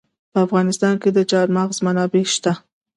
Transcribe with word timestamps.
په 0.31 0.37
افغانستان 0.45 0.93
کې 1.01 1.09
د 1.13 1.19
چار 1.31 1.47
مغز 1.57 1.77
منابع 1.85 2.23
شته. 2.35 2.53